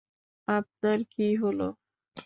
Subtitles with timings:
[0.47, 1.67] আপনার কী হলো?